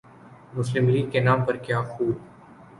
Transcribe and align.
مسلم 0.53 0.85
لیگ 0.89 1.09
کے 1.11 1.19
نام 1.19 1.45
پر 1.45 1.55
کیا 1.57 1.81
خوب 1.83 2.15